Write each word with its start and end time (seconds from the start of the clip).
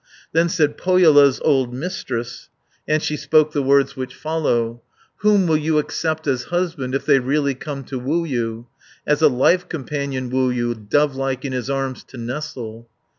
Then 0.31 0.49
said 0.49 0.79
Pohjola's 0.79 1.39
old 1.41 1.75
Mistress, 1.75 2.49
And 2.87 3.03
she 3.03 3.15
spoke 3.15 3.51
the 3.51 3.61
words 3.61 3.95
which 3.95 4.15
follow: 4.15 4.81
610 5.17 5.17
"Whom 5.17 5.47
will 5.47 5.57
you 5.57 5.77
accept 5.77 6.25
as 6.25 6.45
husband, 6.45 6.95
If 6.95 7.05
they 7.05 7.19
really 7.19 7.53
come 7.53 7.83
to 7.83 7.99
woo 7.99 8.25
you, 8.25 8.65
As 9.05 9.21
a 9.21 9.27
life 9.29 9.69
companion 9.69 10.31
woo 10.31 10.49
you, 10.49 10.73
Dove 10.73 11.15
like 11.15 11.45
in 11.45 11.51
his 11.53 11.69
arms 11.69 12.03
to 12.05 12.17
nestle? 12.17 12.89